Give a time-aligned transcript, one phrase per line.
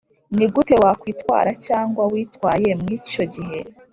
[0.37, 3.59] Ni gute wakwitwara cyangwa witwaye mwicyo gihe?